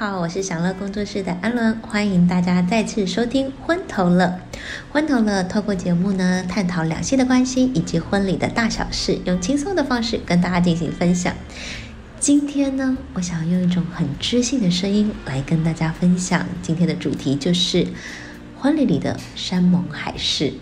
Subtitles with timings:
[0.00, 4.40] 好，我是享乐工作室的安伦，欢迎大家再次收听《昏头了》。
[4.90, 11.34] 昏头了，透过节目呢，探讨两性的关系以及婚礼的大小事，用轻松的方式跟大家进行分享。
[12.18, 17.86] 今天呢，我想用一种很知性的声音来跟大家分享今天的主题，就是
[18.58, 20.54] 婚礼里的山盟海誓。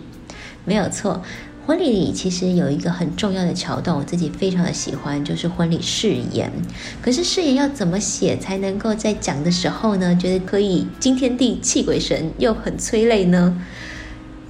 [0.65, 1.23] 没有错。
[1.69, 6.51] 婚礼里其实有一个很重要的桥段，我自己非常的喜欢，就是婚礼誓言。
[6.99, 13.55] 可是誓言要怎么写才能够在讲的时候呢，觉得可以惊天地泣鬼神又很催泪呢？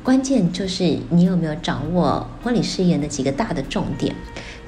[0.02, 4.16] 关键就是你有没有掌握婚礼誓言的几个大的重点。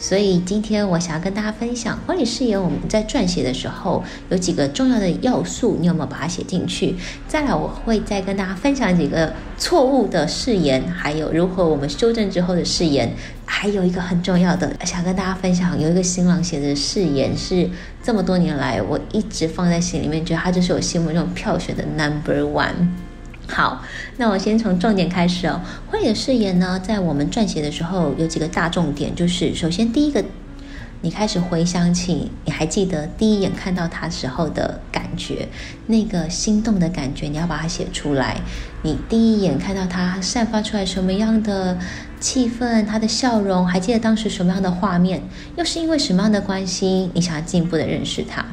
[0.02, 6.96] 所以今天我想要跟大家分享婚礼誓言，我们在撰写的时候有几个重要的要素，你有没有把它写进去？
[7.28, 13.14] 再来，我会再跟大家分享几个错误的誓言，还有如何我们修正之后的誓言。
[13.46, 17.70] 还有一个很重要的，想跟大家分享，有一个新郎写的誓言是
[18.02, 22.88] 这么多年来我一直放在心里面，觉得他就是我心目中票选的 number one。
[23.52, 23.84] 好，
[24.16, 25.60] 那我先从重点开始哦。
[25.90, 30.24] 婚礼的誓言呢，在我们撰写的时候有几个大重点，就是首先第一个，
[31.02, 35.50] 你开始回想起，你还记得第一眼看到他时候的感觉，
[35.88, 38.40] 那个心动的感觉，你要把它写出来。
[38.84, 41.78] 你第一眼看到他散发出来什么样的
[42.22, 45.22] 气氛，他的笑容，还记得当时什么样的画面，
[45.58, 48.46] 又是因为什么样的关系，你想要进一步的认识他。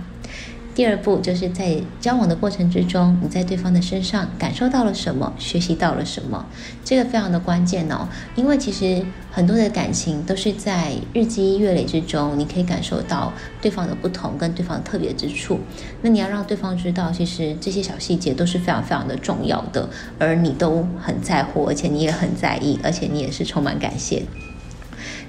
[0.79, 6.47] 第二步就是在交往的过程之中，你在对方的身上感受到了什么，学习到了什么，
[6.85, 8.09] 这个非常的关键哦。
[8.37, 15.59] 因为其实很多的感情都是在日积月累之中，你可以感受到对方的不同跟对方的特别之处。
[16.03, 24.23] 那你要让对方知道，其实这些小细节都是非常非常的重要的，而你都很在乎，而且你也很在意，而且你也是充满感谢。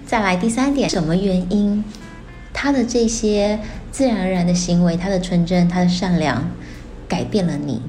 [0.06, 1.84] 再来第三点，什么原因？
[2.62, 3.58] 他的这些
[3.90, 6.46] 自然而然的行为，他的纯真，他的善良，
[7.08, 7.82] 改变了你。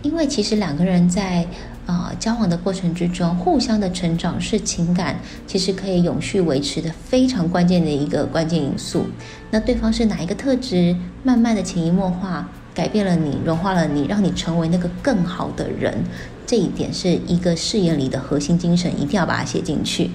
[0.00, 1.46] 因为其实两个人在
[1.84, 9.04] 呃交往的过程之中，互相的成长是情感其实可以永续维持的非常关键的一个关键因素。
[9.50, 16.02] 那对方是哪一个特质，慢慢的潜移默化改变了你，融化了你，让你成为那个更好的人。
[16.46, 20.10] 这一点是一个誓言里的核心精神，一定要把它写进去。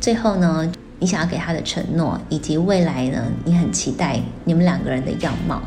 [0.00, 0.72] 最后呢？
[1.00, 3.24] 你想要给他的承诺，以及未来呢？
[3.44, 5.60] 你很期待你们两个人的样貌，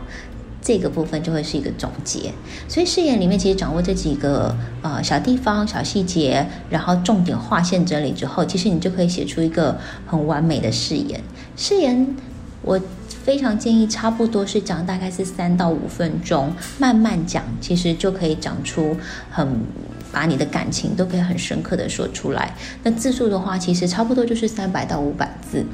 [0.62, 2.32] 这个部分就会是一个总结。
[2.68, 11.20] 所以誓言里面其实掌握这几个呃小地方、小细节，然后重点划线整理之后，其实你就可以写出一个很完美的誓言。
[11.58, 12.16] 誓言
[12.62, 12.80] 我
[13.24, 18.96] 非常建议，差不多是讲大概是三到五分钟，慢慢讲，其实就可以讲出
[19.32, 19.62] 很。
[20.13, 22.56] 把你的感情都可以很深刻的说出来。
[22.84, 25.66] 那字数的话，其实差不多就是三百到五百字。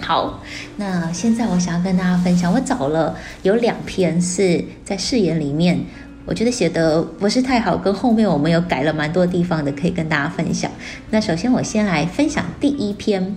[0.00, 0.42] 好，
[0.76, 5.78] 那现在我想要跟大家分享，我找了有两篇是在誓言里面，
[6.24, 10.70] 我觉得写的不是太好，跟后面我们有改了蛮多地方的，可以跟大家分享。
[11.10, 13.36] 那首先我先来分享第一篇，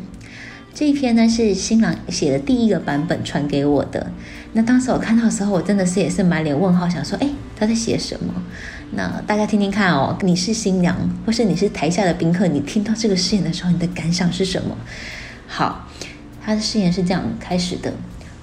[0.74, 4.12] 这一篇呢是新郎写的第一个版本传给我的。
[4.54, 8.34] 那当时我看到的时候，我真的是也是满脸问号，想说，哎，他在写什么？
[8.96, 10.96] 那大家听听看哦，你是新娘，
[11.26, 14.78] 或是你是台下的宾客，你听到这个誓言的时候，你的感想是什么？
[15.48, 15.88] 好，
[16.40, 17.92] 他的誓言是这样开始的：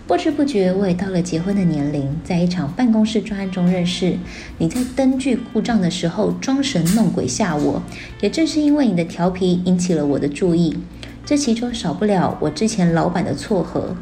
[0.08, 4.18] 不知不觉我也到了结婚的年龄，在一场办公室专案中认识。
[4.58, 7.80] 你，在灯具故障的时候装神弄鬼吓我，
[8.20, 10.76] 也正是因为你的调皮引起了我的注意，
[11.24, 13.94] 这其中少不了我之前老板的撮合，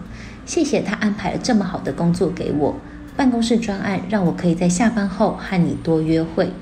[0.47, 2.75] 谢谢他安排了这么好的工作给我。
[3.19, 6.53] 办公室专案让我可以在下班后和你多约会。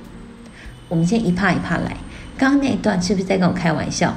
[0.88, 1.94] 我们先一趴一趴来。
[2.38, 4.16] 刚刚那一段是不是在跟我开玩笑？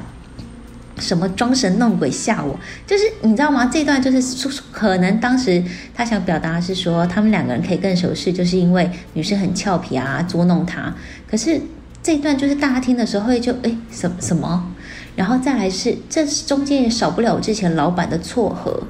[0.98, 2.58] 什么装神弄鬼吓我？
[2.88, 3.66] 就是你知道吗？
[3.66, 5.62] 这段就是，可能当时
[5.94, 10.96] 他想表达是说，他们两个人可以更熟识，就是因为女生很俏皮啊，捉弄他。
[11.30, 11.60] 可是
[12.02, 14.72] 这段就是大家听的时候就哎什什么？
[15.18, 18.84] 然后再来是这中间也少不了我之前老板的撮合。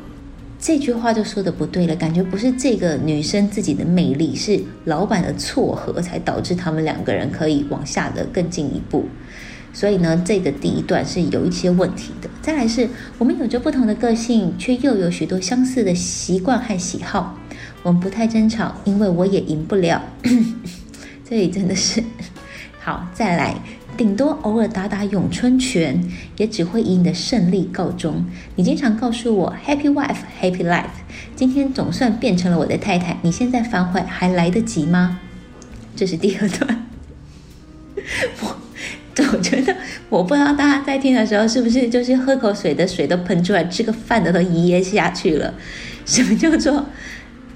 [0.61, 9.05] 这句话就说的不对了，感觉不是这个女生自己的魅力，是老板的撮合才导致他们两个人可以往下的更进一步。
[9.71, 12.29] 所以呢，这个第一段是有一些问题的。
[12.41, 17.39] 再来是我们有着不同的个性，却又有许多相似的习惯和喜好。
[17.81, 20.01] 我们不太争吵，因为我也赢不了。
[21.23, 22.03] 这里真的是
[22.79, 23.55] 好，再来。
[23.99, 26.01] 顶多偶尔打打咏春拳，
[26.37, 28.23] 也只会以你的胜利告终。
[28.55, 30.85] 你经常告诉我 “Happy wife, happy life”，
[31.35, 33.17] 今天总算变成了我的太太。
[33.23, 35.19] 你现在反悔还来得及吗？
[35.97, 36.87] 这是第二段。
[38.39, 38.55] 我
[39.33, 39.75] 我觉得，
[40.07, 45.53] 我不知道大家在听的时候是不是就是喝口水的水都喷出来，吃个饭的都噎下去了。
[46.05, 46.85] 什么叫做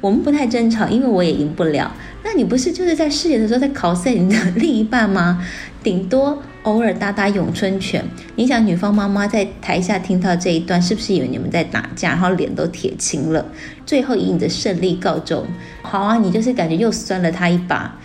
[0.01, 1.95] 我们不太争吵，因为我也赢不了。
[2.23, 5.45] 那你不是就是在试演的时候在考验你的另一半吗？
[5.83, 8.03] 顶多偶尔打打咏春拳。
[8.35, 13.45] 你想，女方妈妈在台下听到这一段，是不是以为你们在打架，然后脸都铁青了？
[13.85, 15.45] 最后以你的胜利告终。
[15.81, 17.99] 好啊，你就是感觉又酸了他一把。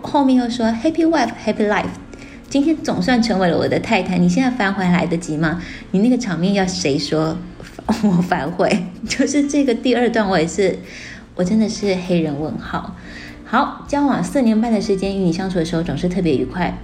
[0.00, 1.84] 后面又说 Happy wife, happy life。
[2.48, 5.62] 今天总算成为了我的太太，你现在反悔来得及吗？
[5.90, 7.36] 你那个场面要谁说？
[7.86, 10.78] 我反悔， 就是这个第二段，我也是，
[11.34, 12.96] 我真的是黑人问号。
[13.52, 16.74] 好，交往四年半的时间，与你相处的时候总是特别愉快，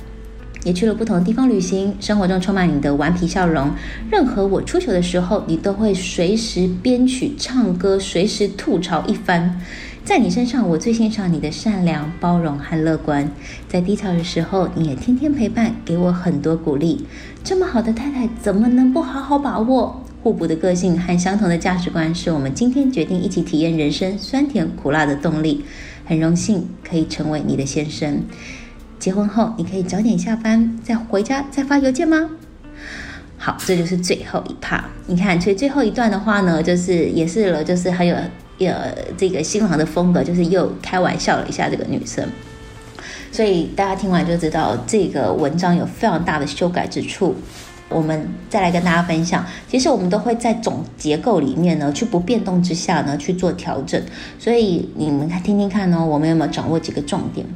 [0.65, 3.71] 也去了不同的地方旅行，生活中充满你的顽皮笑容。
[4.11, 9.59] 任何我出糗的时候，你都会随时编曲唱歌，随时吐槽一番。
[10.05, 13.27] 在你身上，我最欣赏你的善良、包容和乐观。
[13.67, 17.07] 在低潮的时候，你也天天陪伴，给我很多鼓励。
[17.43, 20.03] 这么好的太太，怎么能不好好把握？
[20.23, 25.65] 互补的个性和相同的价值观，是我们今天决定一起体验人生酸甜苦辣的动力。
[26.09, 28.25] 很荣幸可以成为你的先生。
[28.99, 32.31] 结婚后，你可以早点下班，再回家再发邮件吗？
[33.37, 34.85] 好，这就是最后一趴。
[35.07, 38.17] 你看，所以最后一段的话呢，就是也是了，就是很有。
[38.61, 42.29] 呃，这个新郎的风格就是又开玩笑了一下这个女生，
[43.31, 47.37] 所以大家听完就知道这个文章有非常大的修改之处。
[47.89, 54.01] 我们再来跟大家分享，其实我们都会在总结构里面呢，去不变动之下呢去做调整。
[54.39, 57.47] 所以你们看听听看呢，我们有没有掌握几个重点？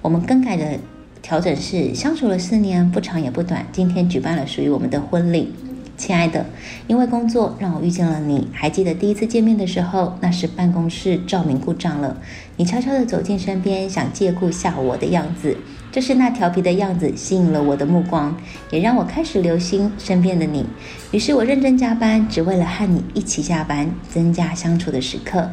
[0.00, 0.78] 我们更改的
[1.22, 5.52] 调整是：相处了四年，不长也不短，今天举办了属于我们的婚礼。
[5.96, 6.44] 亲爱的，
[6.86, 8.48] 因为工作让我遇见了你。
[8.52, 12.16] 还记得第一次见面的时候，那时办公室照明故障了，
[12.56, 15.56] 你悄悄地走进身边，想借故吓我的样子。
[15.92, 18.36] 就是那调皮的样子吸引了我的目光，
[18.72, 20.66] 也让我开始留心身边的你。
[21.12, 25.48] 于是我认真加班，只为了和你一起下班，增加相处的时刻。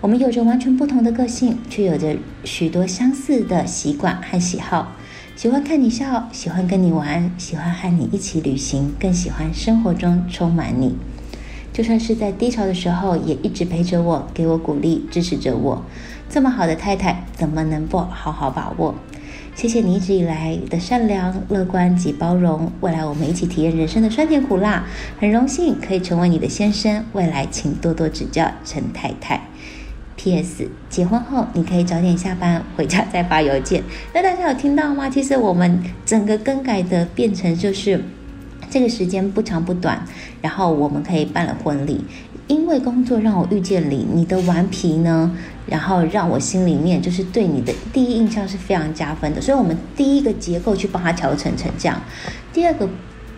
[0.00, 4.96] 我们有着完全不同的个性，却有着许多相似的习惯和喜好。
[5.34, 10.94] 喜欢看你笑，喜欢跟你玩，喜欢和你一起旅行，更喜欢生活中充满你。
[11.72, 15.82] 就算是在低潮的时候，也一直陪着我，给我鼓励，支持着我。
[16.28, 18.94] 这么好的太太，怎么能不好好把握？
[19.54, 22.70] 谢谢你一直以来的善良、乐观及包容。
[22.80, 24.84] 未来我们一起体验人生的酸甜苦辣，
[25.18, 27.04] 很荣幸可以成为你的先生。
[27.14, 29.40] 未来请多多指教，陈太太。
[30.22, 30.68] P.S.
[30.88, 33.82] 结婚后，你可以早点下班，回家再发邮件。
[34.14, 35.10] 那大家有听到吗？
[35.10, 38.00] 其实我们整个更改的变成就是
[38.70, 40.06] 这个时间不长不短，
[40.40, 42.04] 然后我们可以办了婚礼。
[42.46, 45.36] 因为工作让我遇见你，你的顽皮呢，
[45.66, 49.40] 然后让我心里面就是对你的第一印象是非常加分的。
[49.40, 52.00] 所以，我们第一个结构去帮他调成成这样，
[52.52, 52.88] 第二个。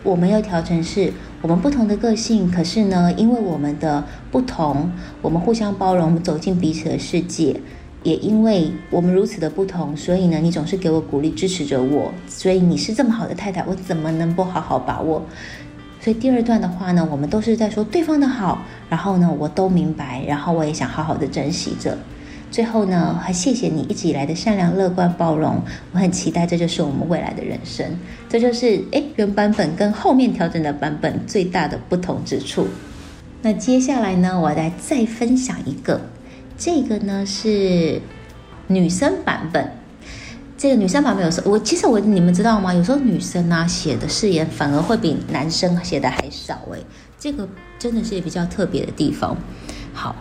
[0.05, 1.13] 我们要调成是
[1.43, 7.59] 我们不同的个性，可是呢，因为我们的不同，我们互相包容，我们走进彼此的世界。
[8.03, 12.13] 也因为我们如此的不同，所以呢，你总是给我鼓励，支持着我。
[12.29, 15.23] 所以你是这么好的太太，我怎么能不好好把握？
[16.03, 18.59] 所以第二段的话呢，我们都是在说对方的好，
[18.91, 21.97] 然后呢，我都明白，然后我也想好好的珍惜着。
[22.55, 27.85] 最后呢，还谢谢你一直以来的善良、乐观、包容，我很期待这就是我们未来的人生。
[28.29, 32.69] 这就是诶原版本跟后面调整的版本最大的不同之处。
[33.43, 36.01] 那接下来呢，我来再分享一个，
[36.57, 38.01] 这个呢是
[38.69, 39.69] 女生版本。
[40.57, 42.73] 这个女生版本有时候我其实我你们知道吗？
[42.73, 46.79] 有时候女生啊写的誓言反而会比男生写的还少诶，
[47.19, 47.49] 这个
[47.81, 49.37] 真的是比较特别的地方。
[49.93, 50.15] 好。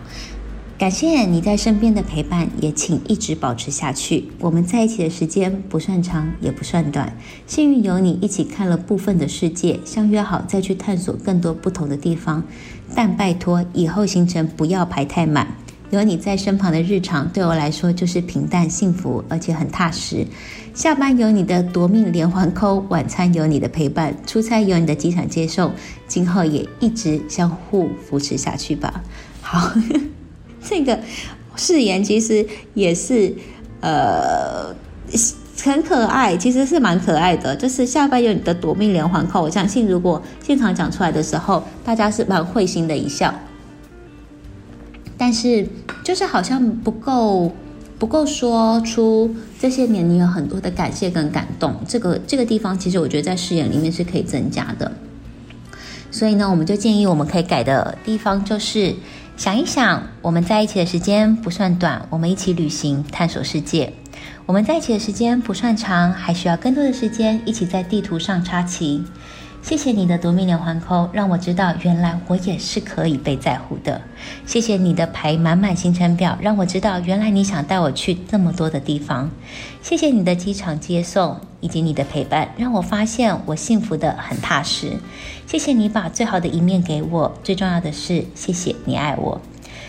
[0.76, 4.24] 感谢你在身边的陪伴，也请一直保持下去。
[4.40, 7.16] 我们在一起的时间不算长，也不算短。
[7.46, 12.42] 幸运有你一起看了部分的世界，相约好再去探索更多不同的地方。
[12.92, 15.46] 但拜托，以后行程不要排太满。
[15.90, 20.26] 有你在身旁的日常，对我来说就是平淡幸福，而且很踏实。
[20.74, 25.72] 下班有你的夺命连环扣，晚餐有你的陪伴，出差有你的机场接送。
[26.08, 29.04] 今后也一直相互扶持下去吧。
[29.40, 29.72] 好。
[30.66, 30.98] 这个
[31.56, 33.32] 誓言其实也是，
[33.80, 34.74] 呃，
[35.62, 37.54] 很可爱，其实是蛮可爱的。
[37.54, 43.32] 就是下班有你的夺命连环扣，我相信如果现场讲出来的时候，大家是蛮会心的一笑。
[45.16, 45.68] 但是
[46.02, 47.52] 就是好像不够，
[47.98, 51.76] 不够说出这些年你有很多的感谢跟感动。
[51.86, 54.90] 这个这个地方，其实我觉得在誓言里面是可以增加的。
[56.10, 58.94] 所以呢，我们就建议我们可以改的地方就是。
[59.36, 63.90] 想一想，我们在一起的时间不算短，我们一起旅行探索世界；
[64.46, 69.04] 我们在一起的时间不算长，还需要更多的时间一起在地图上插旗。
[69.64, 73.98] 谢谢你的夺命连环扣，让我知道原来我也是可以被在乎的。
[74.44, 79.30] 谢谢你的排满满行程表，让我知道原来你想带我去这么多的地方。
[79.80, 84.92] 谢谢你的机场接送以及你的陪伴，让我发现我幸福的很踏实。
[85.46, 89.40] 谢谢你把最好的一面给我，最重要的是谢谢你爱我。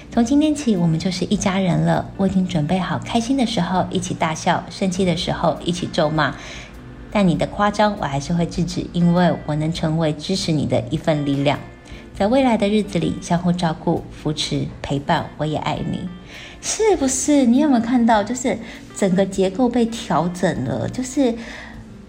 [0.09, 2.05] 从今天起，我们就是一家人了。
[2.15, 6.33] 我已经准备好，开心的时候一起大笑，生气的时候一起咒骂。
[7.15, 11.57] 但你的夸张，我还是会制止，因为我能成为支持你的一份力量。
[12.13, 16.01] 在未来的日子里，相互照顾、扶持、陪伴，我也爱你，
[16.61, 17.45] 是不是？
[17.45, 18.59] 你有没有看到，就是
[18.97, 20.89] 整个结构被调整了？
[20.89, 21.33] 就是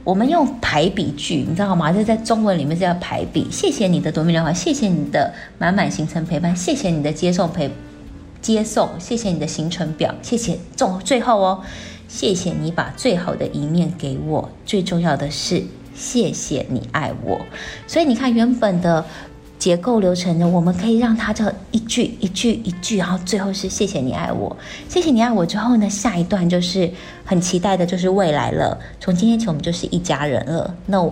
[0.03, 1.93] 我们用排比句，你知道吗？
[1.93, 3.49] 就在中文里面是要排比。
[3.49, 7.71] 谢谢你的夺命连环，谢谢你的满满行程陪伴，谢谢你的接送陪
[8.43, 10.59] 接送，谢谢你的行程表，谢谢。
[10.75, 11.63] 最最后哦。
[12.09, 15.63] 谢谢你把最好的一面给我，最重要的是
[15.95, 17.41] 谢谢你爱我。
[17.87, 19.05] 所以你看，原本的
[19.59, 24.57] 结构流程呢，我们可以让它这一句一句一句，然后最后是谢谢你爱我，
[24.89, 26.91] 谢谢你爱我之后呢，下一段就是
[27.25, 28.79] 很期待的，就是未来了。
[29.01, 30.75] 从今天起，我们就是一家人了。
[30.87, 31.11] 那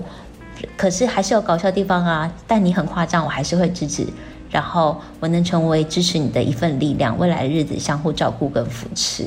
[0.76, 4.06] 可是还是有搞笑地方啊，但你很夸张，我还是会制止。
[4.50, 9.24] 然后我能成为支持你的一份力量，未来的日子相互照顾跟扶持。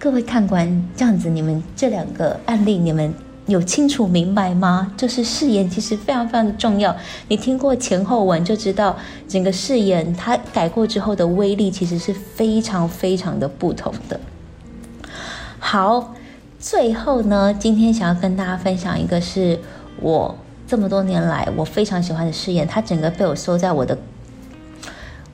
[0.00, 3.12] 各位看官，这样子，你们这两个案例，你们
[3.46, 4.92] 有清楚明白吗？
[4.96, 6.94] 就是誓言其实非常非常的重要。
[7.26, 14.20] 你听过前后文就知道，整个誓言它改过之后的威力其实是非常非常的不同的。
[15.58, 16.14] 好，
[16.60, 19.58] 最后呢，今天想要跟大家分享一个是
[20.00, 20.32] 我
[20.68, 23.98] 这么多年来我非常喜欢的誓言，它整个被我收在我的。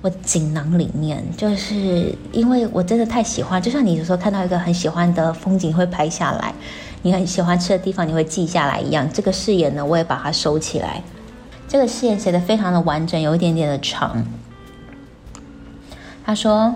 [0.04, 6.52] 我锦囊里面，就是因为我真的太喜欢，就像你有时候看到一个很喜欢的风景会拍下来，
[7.00, 9.10] 你很喜欢吃的地方你会记下来一样。
[9.10, 11.02] 这个誓言呢，我也把它收起来。
[11.66, 14.22] 这个誓言写的非常的完整，有一点点的长。
[16.22, 16.74] 他说：“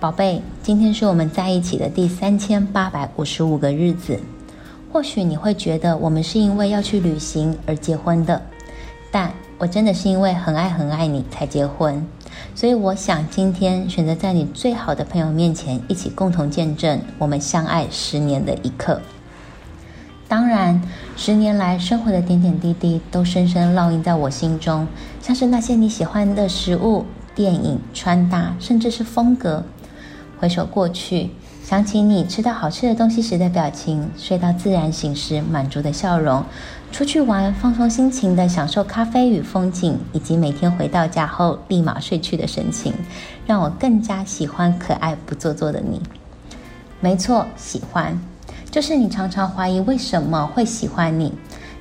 [0.00, 4.18] 宝贝，今天是我们在一起的第三千八百五十五个日子。
[4.90, 8.40] 或许你会觉得我们是因为要去旅行而结婚的，
[9.10, 12.02] 但我真的是因为很爱很爱你才结婚。”
[12.54, 19.00] 所以，我想今天选择在你最好的朋友面前，一起共同见证我们相爱十年的一刻。
[20.28, 20.80] 当然，
[21.16, 24.86] 十年来生活的点点滴滴都深深烙印在我心中，
[25.20, 27.04] 像是那些你喜欢的食物、
[27.34, 29.64] 电影、穿搭，甚至是风格。
[30.38, 31.30] 回首过去，
[31.64, 36.44] 想起你吃到好吃的东西时的表情，睡到自然醒时满足的笑容。
[36.92, 42.92] 出去玩，放松心情的享受咖啡与风景，以及每天回到家后立马睡去的神情，
[43.46, 46.02] 让我更加喜欢可爱不做作的你。
[47.00, 48.20] 没错，喜欢，
[48.70, 51.32] 就是你常常怀疑为什么会喜欢你，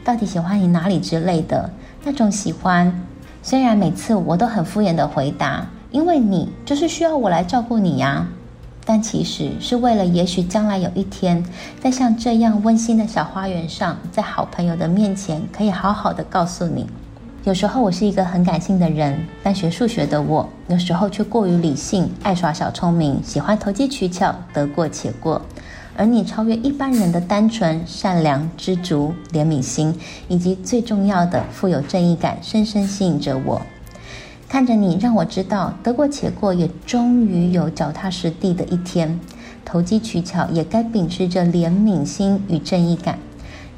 [0.05, 1.69] 到底喜欢你哪里之类的
[2.03, 3.03] 那种喜欢。
[3.41, 8.27] 虽然每次我都很敷衍的回答，因为你就是需要我来照顾你呀。
[8.89, 11.45] 但其实是为了，也许将来有一天，
[11.79, 16.87] 在像这样温馨的小花园上，在好朋友的面前，可以好好的告诉你。
[17.43, 25.39] 有时候我是一个很感性的人，但学数学的我，有时候却过于理性，爱耍小聪明，喜欢投机取巧，得过且过。
[25.95, 29.93] 而你超越一般人的单纯、善良、知足、怜悯心，
[30.27, 33.61] 以及最重要的富有正义感，深深吸引着我。
[34.49, 39.19] 看着你，让我知道得过且过，也终于有脚踏实地的一天。
[39.63, 43.19] 投机取巧也该秉持着怜悯心与正义感。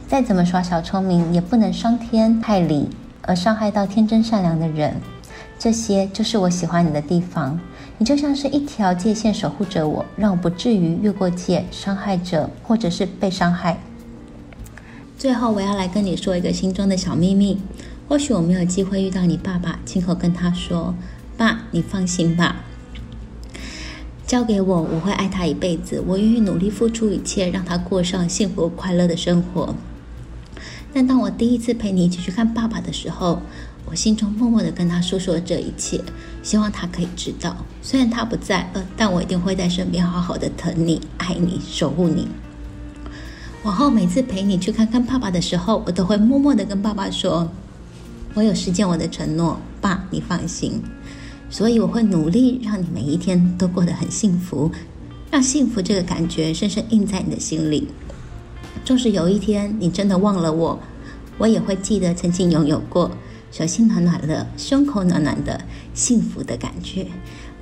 [0.07, 2.87] 再怎么耍小聪明，也不能伤天害理，
[3.23, 4.95] 而伤害到天真善良的人。
[5.59, 7.59] 这些就是我喜欢你的地方。
[7.97, 13.77] 你就像是一条界限，守护着我，让我不至于越过界，伤害者或者是被伤害。
[15.17, 17.59] 最后，我要来跟你说一个心中的小秘密。
[18.07, 20.93] 或许我没有机会遇到你爸爸，亲口跟他说
[21.37, 22.57] ：“爸，你放心吧，
[24.27, 26.03] 交给我，我会爱他一辈子。
[26.05, 29.73] 我愿意努力付出一切，让他过上幸福快乐的生活。”
[30.93, 33.41] 但当我第一次陪你一起去看爸爸的时候，
[33.85, 36.01] 我心中默默的跟他说说这一切，
[36.43, 42.27] 希望他可以知道，虽然他不在了，但我一定会在身边好好的疼你、爱你、守护你。
[43.63, 47.49] 往后每次陪你去看看爸爸的时候，我都会默默的跟爸爸说。
[48.33, 50.81] 我有实践我的承诺，爸，你放心。
[51.49, 54.71] 所以我会努力让你每一天都过得很幸福，
[55.29, 57.89] 让幸福这个感觉深深印在你的心里。
[58.85, 60.79] 纵使有一天你真的忘了我，
[61.37, 63.11] 我也会记得曾经拥有过
[63.51, 65.59] 手心暖暖的、胸口暖暖的
[65.93, 67.07] 幸福的感觉。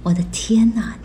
[0.04, 0.96] 我的天哪！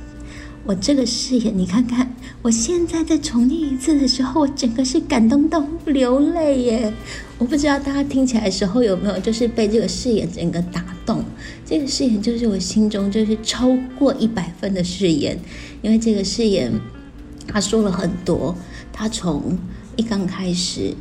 [0.66, 6.92] 我这个誓言，你看看，我现在再重念一次的时候，我整个是感动到流泪耶！
[7.36, 11.24] 我不知道大家听起来时候有没有，就是被这个誓言整个打动。
[11.66, 15.38] 这个誓言就是我心中就是超过一百分的誓言，
[15.82, 16.72] 因为这个誓言
[17.46, 18.56] 他说了很多，
[18.92, 19.58] 他从
[19.96, 20.94] 一刚开始，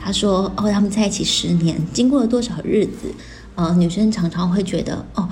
[0.00, 3.12] 他说哦，他们在一起十年，经过了多少日子？
[3.56, 5.28] 呃，女生常常会觉得哦，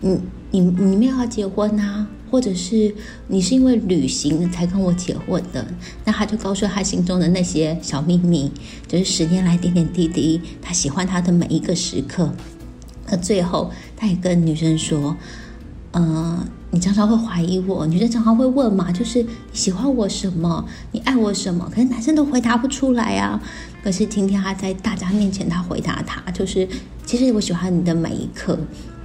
[0.00, 0.18] 你
[0.50, 2.06] 你你们要结婚啊？
[2.30, 2.94] 或者是
[3.28, 5.66] 你是因为旅行才跟我结婚的，
[6.04, 8.50] 那他就告诉他心中的那些小秘密，
[8.88, 12.32] 就是十年来点点滴滴，他喜欢他的每一个时刻。
[13.08, 15.16] 那最后他也跟女生说
[15.94, 21.70] ：“嗯，你常常会怀疑我，女生常常会问嘛，就是你喜欢我什么，你爱我什么？
[21.72, 23.40] 可是男生都回答不出来啊。
[23.84, 26.68] 可是今天他在大家面前，他回答他，就是
[27.04, 28.58] 其实我喜欢你的每一刻。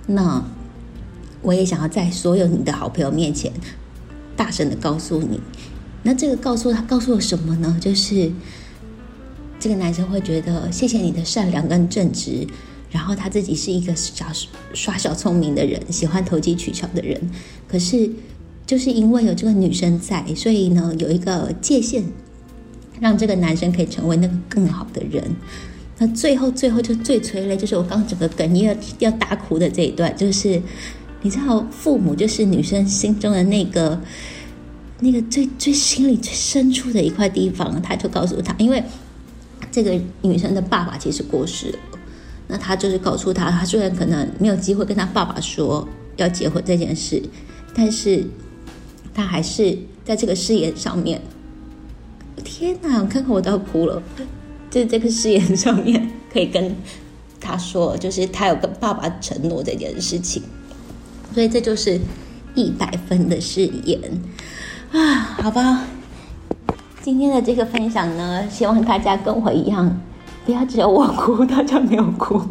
[0.07, 0.43] 那。”
[1.41, 3.51] 我也想要在所有你的好朋友面前，
[4.35, 5.39] 大声的告诉你，
[6.03, 7.77] 那这个告诉他告诉我什么呢？
[7.81, 8.31] 就是
[9.59, 12.45] 这个男生会觉得谢谢你的善良跟正直，
[12.91, 14.25] 然后他自己是一个小
[14.73, 17.19] 耍小聪明的人，喜欢投机取巧的人。
[17.67, 18.09] 可是
[18.67, 22.03] 就是因为有这个女生在，所以呢有一个界限，
[22.99, 25.23] 让这个男生可以成为那个更好的人。
[25.97, 30.61] 那最后最后就最催泪，就是我刚整个哽咽要大哭的这一段，就是。
[31.21, 33.99] 你知道，父母就是女生心中的那个、
[34.99, 37.81] 那个最最心里最深处的一块地方。
[37.81, 38.83] 他就告诉他，因为
[39.71, 41.79] 这个女生的爸爸其实过世了，
[42.47, 45.87] 那他就是告诉他，他虽然可能没有机会跟他爸爸说
[46.17, 47.21] 要结婚这件事，
[47.75, 48.25] 但是
[49.13, 51.21] 他还是在这个誓言上面。
[52.43, 54.01] 天哪，我看看我都要哭了。
[54.71, 56.75] 在这个誓言上面，可以跟
[57.39, 60.41] 他说，就是他有跟爸爸承诺这件事情。
[61.33, 61.99] 所以这就是
[62.55, 63.99] 一百分的誓言
[64.91, 65.37] 啊！
[65.41, 65.83] 好吧，
[67.01, 69.97] 今天的这个分享呢，希望大家跟我一样，
[70.45, 72.41] 不要只有我哭，大家没有哭，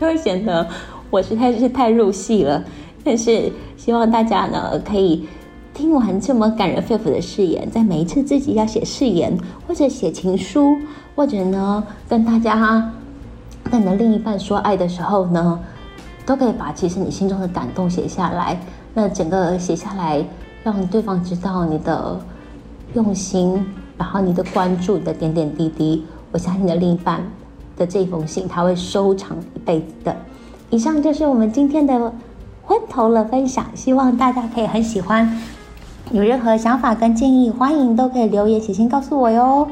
[0.00, 0.68] 就会显得
[1.10, 2.62] 我实在是太入戏了。
[3.02, 5.26] 但是希望大家呢，可以
[5.74, 10.76] 听完这么感人肺腑的誓言，在每一次自己要写誓言，或者写情书，
[11.16, 12.92] 或者呢跟大家
[13.68, 15.58] 跟你的另一半说爱的时候呢。
[16.24, 18.58] 都可以把其实你心中的感动写下来，
[18.94, 20.24] 那整个写下来，
[20.62, 22.20] 让对方知道你的
[22.94, 23.64] 用心，
[23.96, 26.04] 然后你的关注的点点滴滴。
[26.30, 27.20] 我相信你的另一半
[27.76, 30.16] 的这封信，他会收藏一辈子的。
[30.70, 32.12] 以上就是我们今天的
[32.64, 35.38] 昏头了分享，希望大家可以很喜欢。
[36.10, 39.68] 有任何想法跟建议，欢迎都可以留言写信告诉我哟。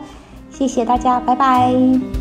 [0.51, 2.20] 谢谢大家，拜拜。